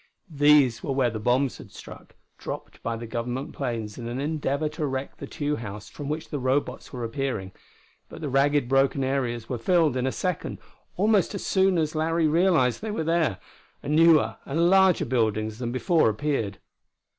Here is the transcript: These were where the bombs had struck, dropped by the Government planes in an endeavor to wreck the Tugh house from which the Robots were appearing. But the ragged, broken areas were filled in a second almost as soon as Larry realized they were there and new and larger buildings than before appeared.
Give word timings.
These 0.31 0.81
were 0.81 0.93
where 0.93 1.11
the 1.11 1.19
bombs 1.19 1.59
had 1.59 1.71
struck, 1.71 2.15
dropped 2.39 2.81
by 2.81 2.95
the 2.95 3.05
Government 3.05 3.53
planes 3.53 3.99
in 3.99 4.07
an 4.07 4.19
endeavor 4.19 4.67
to 4.69 4.87
wreck 4.87 5.17
the 5.17 5.27
Tugh 5.27 5.57
house 5.57 5.89
from 5.89 6.09
which 6.09 6.29
the 6.29 6.39
Robots 6.39 6.91
were 6.91 7.03
appearing. 7.03 7.51
But 8.09 8.19
the 8.21 8.27
ragged, 8.27 8.67
broken 8.67 9.03
areas 9.03 9.47
were 9.47 9.59
filled 9.59 9.95
in 9.95 10.07
a 10.07 10.11
second 10.11 10.57
almost 10.97 11.35
as 11.35 11.45
soon 11.45 11.77
as 11.77 11.93
Larry 11.93 12.27
realized 12.27 12.81
they 12.81 12.89
were 12.89 13.03
there 13.03 13.37
and 13.83 13.95
new 13.95 14.19
and 14.19 14.71
larger 14.71 15.05
buildings 15.05 15.59
than 15.59 15.71
before 15.71 16.09
appeared. 16.09 16.57